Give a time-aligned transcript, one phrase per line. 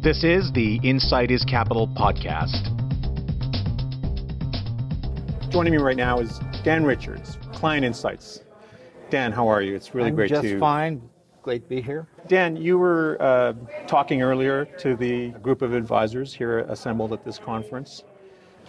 [0.00, 2.70] This is the Insight is Capital podcast.
[5.50, 8.42] Joining me right now is Dan Richards, Client Insights.
[9.10, 9.74] Dan, how are you?
[9.74, 10.60] It's really I'm great just to.
[10.60, 11.02] fine.
[11.42, 12.06] Great to be here.
[12.28, 13.54] Dan, you were uh,
[13.88, 18.04] talking earlier to the group of advisors here assembled at this conference.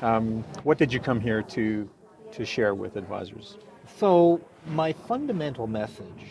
[0.01, 1.87] Um, what did you come here to
[2.31, 3.59] to share with advisors?
[3.97, 6.25] So my fundamental message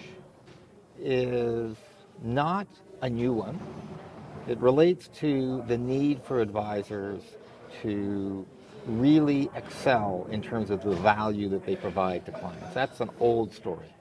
[0.99, 1.77] is
[2.21, 2.67] not
[3.03, 3.61] a new one.
[4.48, 7.23] It relates to the need for advisors
[7.83, 8.47] to
[8.87, 12.74] really excel in terms of the value that they provide to clients.
[12.74, 13.95] That's an old story.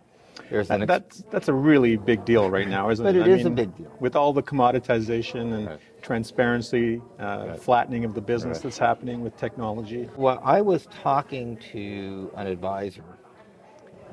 [0.50, 3.20] There's an ex- that's that's a really big deal right now, isn't but it?
[3.20, 3.92] But it is a big deal.
[4.00, 5.80] With all the commoditization and right.
[6.02, 7.60] transparency, uh, right.
[7.60, 8.64] flattening of the business right.
[8.64, 10.10] that's happening with technology.
[10.16, 13.04] Well, I was talking to an advisor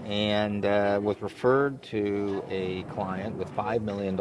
[0.04, 4.18] and uh, was referred to a client with $5 million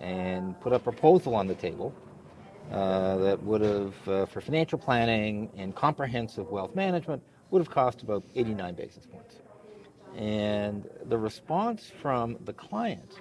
[0.00, 1.94] and put a proposal on the table
[2.72, 8.02] uh, that would have, uh, for financial planning and comprehensive wealth management, would have cost
[8.02, 9.36] about 89 basis points.
[10.16, 13.20] And the response from the client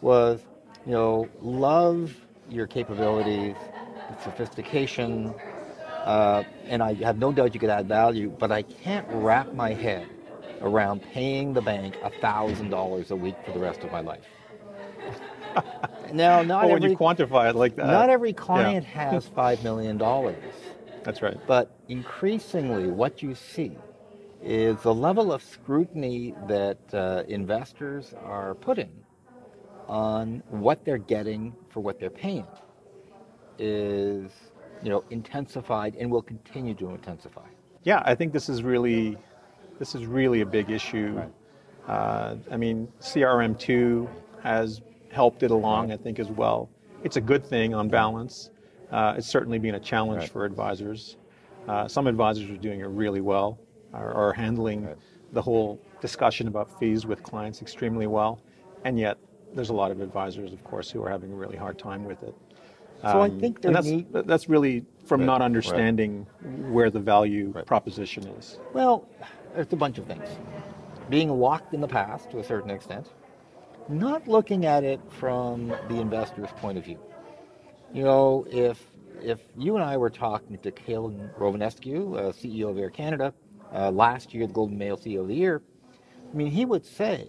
[0.00, 0.42] was,
[0.86, 2.14] you know, love
[2.48, 3.56] your capabilities,
[4.22, 5.34] sophistication,
[6.04, 9.74] uh, and I have no doubt you could add value, but I can't wrap my
[9.74, 10.08] head
[10.62, 14.24] around paying the bank $1,000 a week for the rest of my life.
[16.12, 17.86] now, not well, every, when you quantify it like that.
[17.86, 19.10] Not every client yeah.
[19.10, 19.98] has $5 million.
[21.02, 21.38] That's right.
[21.46, 23.76] But increasingly, what you see
[24.42, 28.90] is the level of scrutiny that uh, investors are putting
[29.88, 32.46] on what they're getting for what they're paying
[33.58, 34.30] is
[34.82, 37.46] you know intensified and will continue to intensify.
[37.82, 39.18] Yeah, I think this is really
[39.78, 41.14] this is really a big issue.
[41.16, 41.32] Right.
[41.88, 44.08] Uh, I mean, CRM2
[44.42, 45.92] has helped it along.
[45.92, 46.68] I think, as well.
[47.02, 48.50] It's a good thing on balance.
[48.90, 50.30] Uh, it's certainly been a challenge right.
[50.30, 51.16] for advisors.
[51.68, 53.58] Uh, some advisors are doing it really well,
[53.92, 54.88] are, are handling
[55.32, 58.40] the whole discussion about fees with clients extremely well,
[58.84, 59.18] and yet
[59.54, 62.22] there's a lot of advisors, of course, who are having a really hard time with
[62.22, 62.34] it.
[63.02, 64.12] So um, I think that's, need...
[64.12, 65.26] that's really from right.
[65.26, 66.70] not understanding right.
[66.70, 67.64] where the value right.
[67.64, 68.58] proposition is.
[68.72, 69.08] Well,
[69.56, 70.28] it's a bunch of things.
[71.08, 73.12] Being locked in the past to a certain extent,
[73.98, 76.98] not looking at it from the investor's point of view.
[77.92, 78.84] You know, if
[79.22, 83.34] if you and I were talking to Calin Rovinescu, uh, CEO of Air Canada,
[83.72, 85.62] uh, last year, the and Mail CEO of the Year,
[86.32, 87.26] I mean, he would say,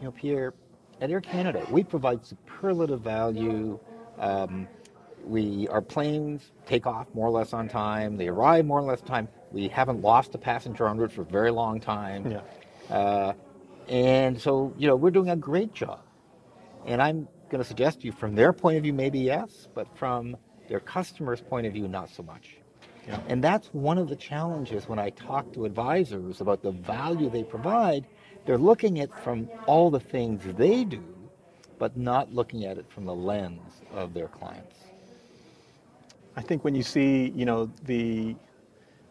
[0.00, 0.54] you know, Pierre,
[1.00, 3.78] at Air Canada, we provide superlative value.
[4.18, 4.66] Um,
[5.24, 8.16] we our planes take off more or less on time.
[8.16, 9.28] They arrive more or less on time.
[9.50, 12.30] We haven't lost a passenger on route for a very long time.
[12.30, 12.94] Yeah.
[12.94, 13.32] Uh,
[13.88, 16.00] and so, you know, we're doing a great job.
[16.86, 19.86] And I'm going to suggest to you, from their point of view, maybe yes, but
[19.96, 20.36] from
[20.68, 22.56] their customer's point of view, not so much.
[23.06, 23.20] Yeah.
[23.28, 27.44] And that's one of the challenges when I talk to advisors about the value they
[27.44, 28.06] provide.
[28.44, 31.02] They're looking at from all the things they do,
[31.78, 34.76] but not looking at it from the lens of their clients.
[36.36, 38.36] I think when you see, you know, the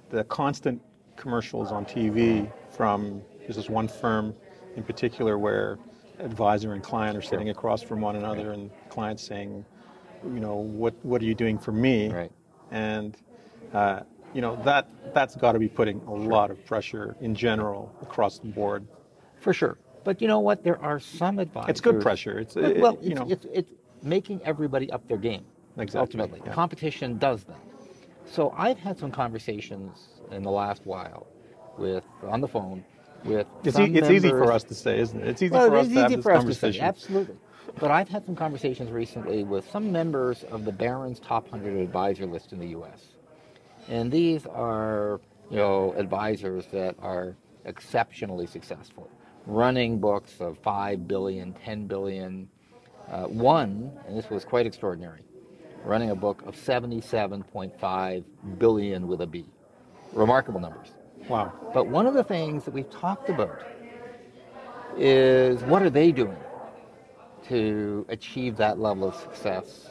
[0.10, 0.82] the constant
[1.16, 4.36] commercials on TV from there's this one firm
[4.76, 5.78] in particular where
[6.20, 8.60] advisor and client are sitting across from one another right.
[8.60, 9.66] and client saying,
[10.24, 12.10] you know, what what are you doing for me?
[12.10, 12.32] Right.
[12.72, 13.18] And
[13.74, 14.02] uh,
[14.34, 18.40] you know that that's got to be putting a lot of pressure in general across
[18.40, 18.88] the board.
[19.40, 19.78] For sure.
[20.04, 20.64] But you know what?
[20.64, 21.70] There are some advisors.
[21.70, 22.40] It's good pressure.
[22.40, 23.72] It's it, well, you it's, know, it's, it's
[24.02, 25.46] making everybody up their game.
[25.78, 26.00] Exactly.
[26.00, 26.54] Ultimately, yeah.
[26.54, 27.60] competition does that.
[28.26, 31.28] So I've had some conversations in the last while
[31.78, 32.84] with on the phone
[33.26, 34.12] with it's, e- it's members.
[34.12, 35.28] easy for us to say, isn't it?
[35.28, 36.72] It's easy well, for us to have this us conversation.
[36.72, 37.36] To say, absolutely.
[37.80, 42.26] But I've had some conversations recently with some members of the Barron's Top 100 Advisor
[42.26, 43.02] list in the U.S.
[43.90, 45.20] And these are,
[45.50, 47.36] you know, advisors that are
[47.66, 49.10] exceptionally successful,
[49.46, 52.50] running books of 5 billion, 10 billion.
[53.12, 55.22] Uh, one, and this was quite extraordinary,
[55.84, 58.24] running a book of 77.5
[58.58, 59.46] billion with a B.
[60.14, 60.95] Remarkable numbers.
[61.28, 61.54] Wow.
[61.74, 63.62] But one of the things that we've talked about
[64.98, 66.38] is what are they doing
[67.48, 69.90] to achieve that level of success,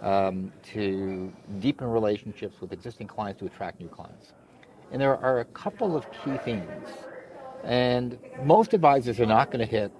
[0.00, 4.32] um, to deepen relationships with existing clients, to attract new clients.
[4.92, 6.88] And there are a couple of key themes.
[7.64, 9.92] And most advisors are not going to hit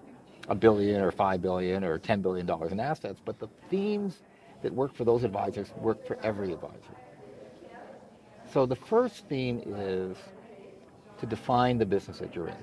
[0.48, 4.22] a billion or five billion or ten billion dollars in assets, but the themes
[4.62, 6.94] that work for those advisors work for every advisor.
[8.52, 10.16] So the first theme is
[11.18, 12.56] to define the business that you're in.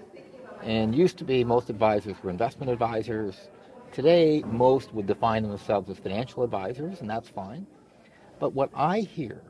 [0.62, 3.50] And used to be most advisors were investment advisors.
[3.92, 7.68] today, most would define themselves as financial advisors, and that's fine.
[8.40, 9.42] But what I hear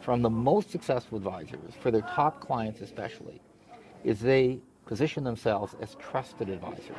[0.00, 3.40] from the most successful advisors, for their top clients especially,
[4.04, 6.96] is they position themselves as trusted advisors.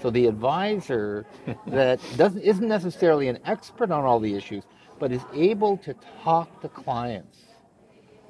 [0.00, 1.26] So the advisor
[1.66, 4.64] that doesn't isn't necessarily an expert on all the issues,
[4.98, 7.38] but is able to talk to clients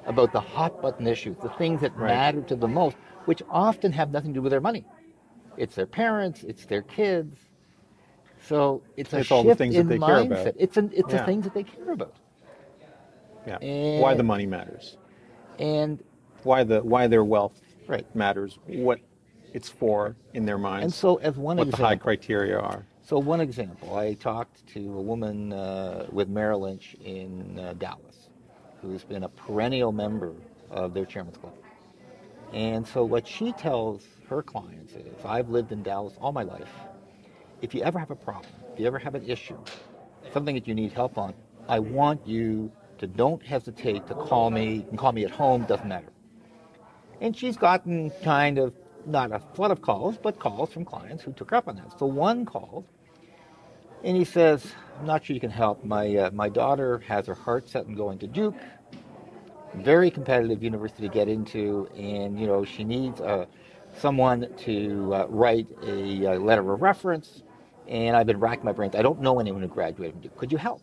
[0.07, 2.09] about the hot button issues, the things that Right.
[2.09, 2.97] matter to them most,
[3.27, 4.85] which often have nothing to do with their money.
[5.57, 7.39] It's their parents, it's their kids.
[8.41, 10.41] So it's a It's all the shift things that in they care mindset.
[10.43, 10.55] about.
[10.59, 11.27] It's an, it's the Yeah.
[11.27, 12.15] things that they care about.
[13.47, 13.59] Yeah.
[13.59, 14.97] And- why the money matters.
[15.59, 16.03] And
[16.43, 18.05] Why the why their wealth Right.
[18.17, 18.59] matters.
[18.67, 18.99] What
[19.53, 20.85] it's for in their minds.
[20.85, 22.85] and so as one what the high criteria are.
[23.03, 28.29] So one example, I talked to a woman uh, with Merrill Lynch in uh, Dallas,
[28.83, 30.35] who's been a perennial member
[30.71, 31.55] of their chairman's club.
[32.53, 36.69] And so what she tells her clients is, I've lived in Dallas all my life.
[37.63, 39.57] If you ever have a problem, if you ever have an issue,
[40.33, 41.33] something that you need help on,
[41.69, 44.75] I want you to don't hesitate to call me.
[44.75, 46.13] You can call me at home, doesn't matter.
[47.21, 48.75] And she's gotten kind of
[49.07, 51.99] not a flood of calls, but calls from clients who took her up on that.
[51.99, 52.85] So one called,
[54.05, 55.85] and he says, "I'm not sure you can help.
[55.85, 58.57] My uh, my daughter has her heart set on going to Duke,
[59.75, 63.47] very competitive university to get into, and you know she needs uh,
[63.97, 67.43] someone to uh, write a, uh letter of reference.
[67.89, 68.95] And I've been racking my brains.
[68.95, 70.37] I don't know anyone who graduated from Duke.
[70.37, 70.83] Could you help?"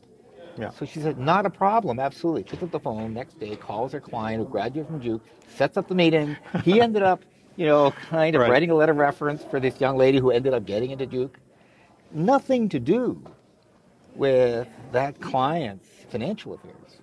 [0.58, 0.72] Yeah.
[0.72, 2.44] So she said, not a problem, absolutely.
[2.44, 5.88] Picks up the phone next day, calls her client who graduated from Duke, sets up
[5.88, 6.38] the meeting.
[6.64, 7.24] He ended up,
[7.56, 8.52] you know, kind of Right.
[8.52, 11.40] writing a letter of reference for this young lady who ended up getting into Duke.
[12.12, 13.24] Nothing to do
[14.16, 17.02] with that client's financial affairs,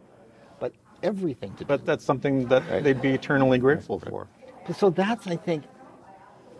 [0.59, 0.73] but
[1.03, 1.65] everything to do.
[1.65, 2.83] But that's something that Right.
[2.83, 4.29] they'd be eternally grateful for.
[4.75, 5.65] So that's, I think,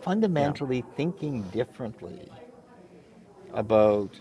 [0.01, 2.29] fundamentally thinking differently
[3.53, 4.19] about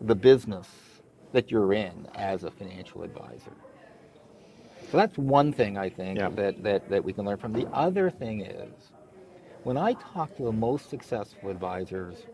[0.00, 0.68] the business
[1.32, 3.52] that you're in as a financial advisor.
[4.90, 6.28] So that's one thing I think Yeah.
[6.30, 7.52] that, that, that we can learn from.
[7.52, 8.92] The other thing is,
[9.64, 12.26] when I talk to the most successful advisors,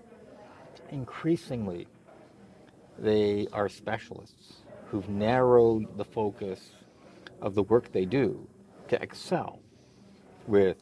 [0.90, 1.86] increasingly
[2.98, 6.70] they are specialists who've narrowed the focus
[7.40, 8.46] of the work they do
[8.88, 9.60] to excel
[10.46, 10.76] with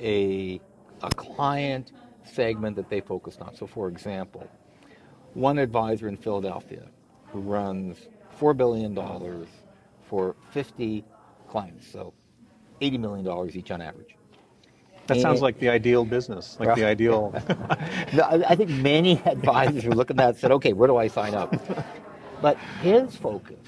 [0.00, 0.60] a,
[1.02, 1.92] a client
[2.24, 3.54] segment that they focused on.
[3.54, 4.48] So, for example,
[5.34, 6.88] one advisor in Philadelphia
[7.32, 8.08] who runs
[8.40, 8.94] $4 billion
[10.08, 11.04] for 50
[11.48, 12.14] clients, so
[12.80, 14.15] $80 million each on average.
[15.06, 17.32] That sounds like the ideal business, like the ideal.
[18.48, 21.54] I think many advisors who look at that said, okay, where do I sign up?
[22.42, 23.58] But his focus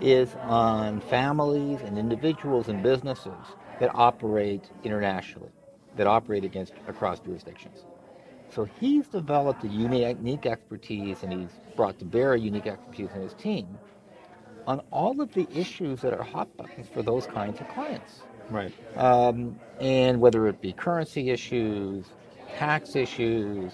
[0.00, 3.34] is on families and individuals and businesses
[3.78, 5.50] that operate internationally,
[5.96, 7.84] that operate against across jurisdictions.
[8.50, 13.10] So he's developed a unique, unique expertise and he's brought to bear a unique expertise
[13.14, 13.78] in his team
[14.66, 18.72] on all of the issues that are hot buttons for those kinds of clients right.
[18.96, 22.06] um, and whether it be currency issues,
[22.56, 23.72] tax issues,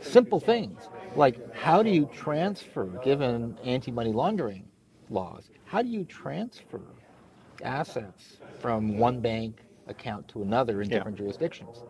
[0.00, 4.64] simple things like how do you transfer, given anti-money laundering
[5.10, 6.80] laws, how do you transfer
[7.62, 10.98] assets from one bank account to another in Yeah.
[10.98, 11.82] different jurisdictions?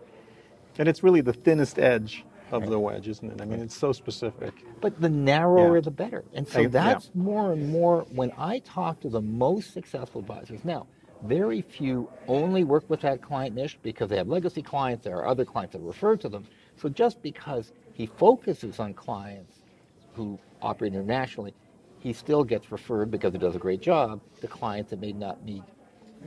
[0.78, 3.40] And it's really the thinnest edge of the wedge, isn't it?
[3.40, 4.54] I mean, it's so specific.
[4.80, 5.82] But the narrower Yeah.
[5.82, 6.24] the better.
[6.32, 6.68] And so I- yeah.
[6.68, 10.64] that's more and more when I talk to the most successful advisors.
[10.64, 10.86] Now,
[11.24, 15.04] very few only work with that client niche because they have legacy clients.
[15.04, 16.46] There are other clients that refer to them.
[16.76, 19.62] So just because he focuses on clients
[20.14, 21.54] who operate internationally,
[21.98, 25.44] he still gets referred because he does a great job to clients that may not
[25.44, 25.62] need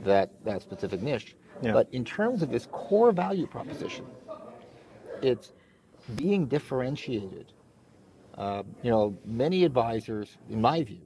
[0.04, 1.34] that, that specific niche.
[1.62, 1.72] Yeah.
[1.72, 4.06] But in terms of his core value proposition,
[5.22, 5.52] it's
[6.16, 7.52] being differentiated.
[8.36, 11.00] Uh, you know, many advisors, in my view,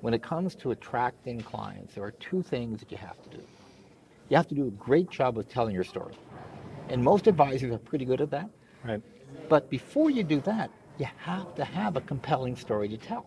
[0.00, 3.42] when it comes to attracting clients, there are two things that you have to do.
[4.28, 6.14] You have to do a great job of telling your story.
[6.88, 8.50] And most advisors are pretty good at that.
[8.84, 9.02] Right.
[9.48, 13.26] But before you do that, you have to have a compelling story to tell.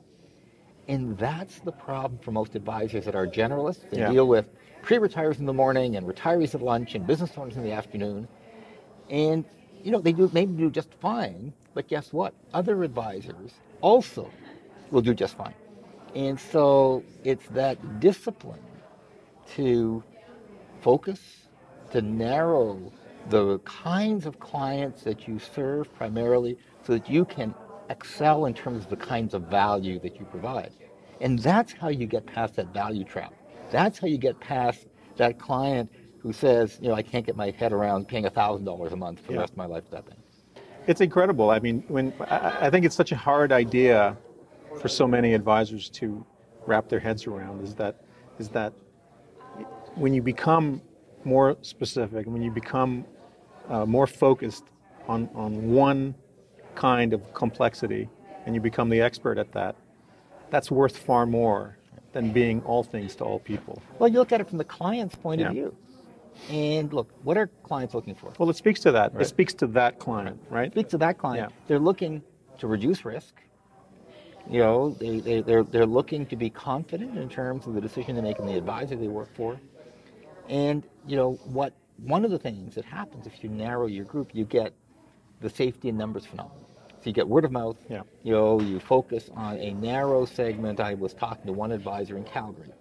[0.88, 3.90] And that's the problem for most advisors that are generalists.
[3.90, 4.12] They Yeah.
[4.12, 4.50] deal with
[4.82, 8.28] pre-retires in the morning and retirees at lunch and business owners in the afternoon.
[9.10, 9.46] And
[9.84, 12.34] you know, they do maybe do just fine, but guess what?
[12.54, 14.30] Other advisors also
[14.92, 15.54] will do just fine.
[16.16, 18.62] And so it's that discipline
[19.56, 20.04] to
[20.82, 21.20] focus,
[21.92, 22.92] to narrow
[23.30, 27.54] the kinds of clients that you serve primarily so that you can
[27.90, 30.72] excel in terms of the kinds of value that you provide.
[31.22, 33.34] And that's how you get past that value trap.
[33.72, 34.88] That's how you get past
[35.18, 38.96] that client who says, you know, I can't get my head around paying $1,000 a
[38.96, 40.18] month for the rest of my life that thing.
[40.88, 41.50] It's incredible.
[41.52, 44.18] I mean, when I, I think it's such a hard idea
[44.80, 46.26] for so many advisors to
[46.66, 47.96] wrap their heads around is that
[48.38, 48.74] is that
[49.96, 50.82] when you become
[51.26, 53.06] more specific, when you become
[53.68, 54.64] uh, more focused
[55.08, 56.16] on, on one
[56.76, 58.08] kind of complexity
[58.46, 59.76] and you become the expert at that,
[60.50, 61.78] that's worth far more
[62.14, 63.82] than being all things to all people.
[64.00, 65.48] Well, you look at it from the client's point Yeah.
[65.48, 65.76] of view.
[66.50, 68.32] And look, what are clients looking for?
[68.40, 69.14] Well, it speaks to that.
[69.14, 69.24] Right.
[69.24, 70.68] It speaks to that client, right?
[70.68, 71.50] It speaks to that client.
[71.52, 71.56] Yeah.
[71.68, 72.24] They're looking
[72.60, 73.36] to reduce risk.
[74.50, 78.16] You know, they, they, they're, they're looking to be confident in terms of the decision
[78.16, 79.60] they make and the advisor they work for.
[80.48, 84.32] And, you know, what one of the things that happens if you narrow your group,
[84.34, 84.74] you get
[85.42, 86.66] the safety in numbers phenomenon.
[87.02, 87.78] So you get word of mouth.
[87.90, 88.02] Yeah.
[88.24, 90.80] You know, you focus on a narrow segment.
[90.80, 92.74] I was talking to one advisor in Calgary,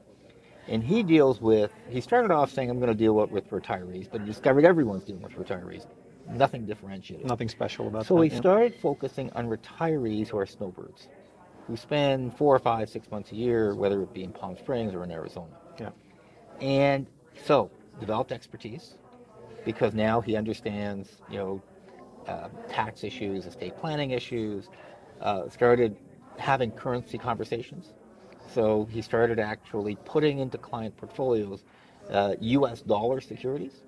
[0.66, 1.72] and he deals with.
[1.88, 5.04] He started off saying, "I'm going to deal with, with retirees," but he discovered everyone's
[5.04, 5.86] dealing with retirees.
[6.28, 7.26] Nothing differentiated.
[7.26, 8.08] Nothing special about that.
[8.08, 8.20] So that.
[8.20, 8.38] we yeah.
[8.38, 11.08] started focusing on retirees who are snowbirds,
[11.68, 14.94] who spend four or five, six months a year, whether it be in Palm Springs
[14.94, 15.52] or in Arizona.
[15.78, 15.90] Yeah.
[16.60, 17.06] And
[17.44, 17.70] so
[18.00, 18.94] developed expertise
[19.64, 21.62] because now he understands, you know,
[22.26, 24.68] uh, tax issues, estate planning issues.
[25.20, 25.96] Uh, started
[26.38, 27.92] having currency conversations.
[28.54, 31.64] So he started actually putting into client portfolios
[32.08, 32.82] uh, U.S.
[32.82, 33.82] dollar securities.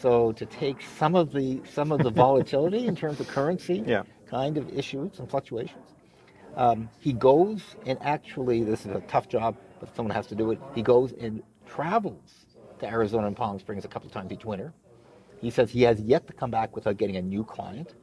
[0.00, 4.04] So to take some of the some of the volatility in terms of currency Yeah.
[4.30, 5.94] kind of issues and fluctuations.
[6.56, 10.50] Um, he goes and actually, this is a tough job, but someone has to do
[10.50, 10.60] it.
[10.74, 12.46] He goes and travels
[12.80, 14.72] to Arizona and Palm Springs a couple times each winter.
[15.40, 17.94] He says he has yet to come back without getting a new client.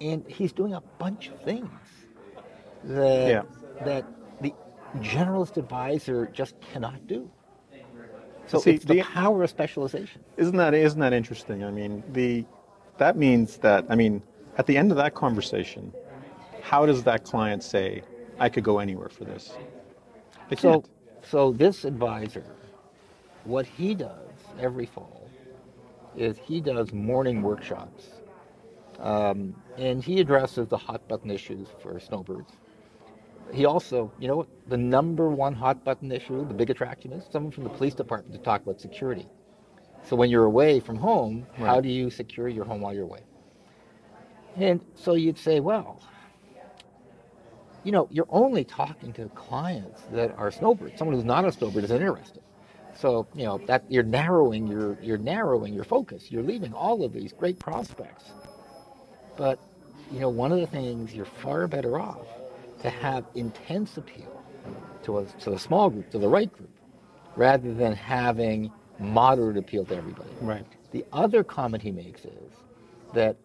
[0.00, 1.70] And he's doing a bunch of things
[2.84, 3.42] that, Yeah.
[3.84, 4.06] that
[4.40, 4.54] the
[4.98, 7.30] generalist advisor just cannot do.
[8.46, 10.22] So See, it's the, the- power of specialization.
[10.38, 11.62] Isn't that isn't that interesting?
[11.64, 12.46] I mean, the
[12.96, 14.22] that means that I mean,
[14.56, 15.92] at the end of that conversation,
[16.68, 18.02] how does that client say,
[18.38, 19.56] "I could go anywhere for this"?
[20.50, 20.88] They So, can't.
[21.22, 22.44] so this advisor,
[23.44, 24.28] what he does
[24.60, 25.22] every fall
[26.14, 28.10] is he does morning workshops,
[29.00, 32.52] um, and he addresses the hot button issues for snowbirds.
[33.52, 37.24] He also, you know, what the number one hot button issue, the big attraction is
[37.30, 39.26] someone from the police department to talk about security.
[40.02, 43.22] So when you're away from home, how do you secure your home while you're away?
[44.56, 46.02] And so you'd say, well,
[47.88, 50.98] you know, you're only talking to clients that are snowbirds.
[50.98, 52.42] Someone who's not a snowbird isn't interested.
[52.94, 56.30] So, you know, that you're narrowing your you're narrowing your focus.
[56.30, 58.24] You're leaving all of these great prospects.
[59.38, 59.58] But,
[60.12, 62.26] you know, one of the things you're far better off
[62.82, 64.44] to have intense appeal
[65.04, 66.76] to a to a small group, to the right group,
[67.36, 70.28] rather than having moderate appeal to everybody.
[70.42, 70.66] Right.
[70.90, 72.52] The other comment he makes is
[73.14, 73.38] that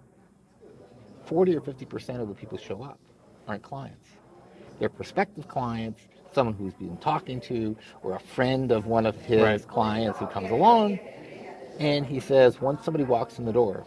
[1.27, 2.99] 40 or 50% of the people show up
[3.47, 4.09] aren't clients.
[4.83, 6.01] They're prospective clients,
[6.33, 9.65] someone who's been talking to, or a friend of one of his Right.
[9.65, 10.99] clients who comes along.
[11.79, 13.85] And he says, once somebody walks in the door,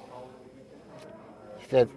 [1.58, 1.88] he says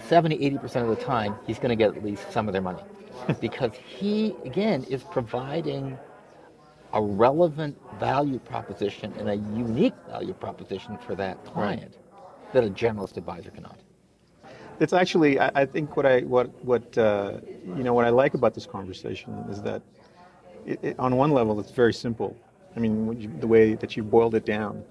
[0.00, 2.82] 70, 80% of the time, he's going to get at least some of their money.
[3.40, 5.96] because he, again, is providing
[6.94, 11.96] a relevant value proposition and a unique value proposition for that client
[12.52, 13.78] that a generalist advisor cannot.
[14.80, 17.38] It's actually, I, I think what I what what uh,
[17.76, 19.82] you know what I like about this conversation is that,
[20.66, 22.36] it, it, on one level, it's very simple.
[22.76, 24.84] I mean, you, the way that you boiled it down,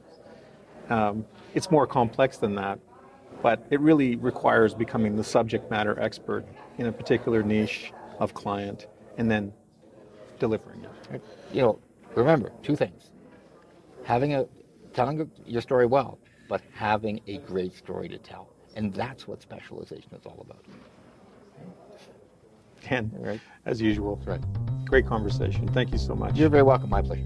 [0.90, 2.80] um, it's more complex than that,
[3.42, 6.46] but it really requires becoming the subject matter expert
[6.78, 9.54] in a particular niche of client, and then
[10.40, 11.22] delivering it.
[11.54, 11.80] You know,
[12.16, 13.12] remember two things:
[14.04, 14.48] having a
[14.94, 20.14] telling your story well, but having a great story to tell, and that's what specialization
[20.14, 20.64] is all about.
[22.90, 23.42] And Right.
[23.66, 24.40] as usual, Right.
[24.86, 25.68] great conversation.
[25.70, 26.38] Thank you so much.
[26.38, 26.90] You're very welcome.
[26.90, 27.26] My pleasure.